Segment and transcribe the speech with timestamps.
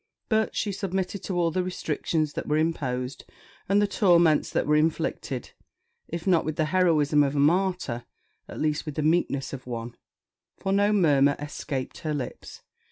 [0.29, 3.23] But she submitted to all the restrictions that were imposed
[3.69, 5.51] and the torments that were inflicted,
[6.07, 8.05] if not with the heroism of a martyr,
[8.47, 9.95] at least with the meekness of one;
[10.57, 12.63] for no murmur escaped her lips.